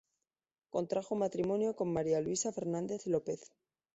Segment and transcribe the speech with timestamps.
[0.71, 3.51] Contrajo matrimonio con María Luisa Fernández López.